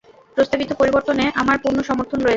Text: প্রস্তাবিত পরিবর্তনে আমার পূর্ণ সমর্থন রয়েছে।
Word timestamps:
প্রস্তাবিত 0.37 0.71
পরিবর্তনে 0.73 1.23
আমার 1.35 1.57
পূর্ণ 1.63 1.79
সমর্থন 1.81 2.19
রয়েছে। 2.19 2.29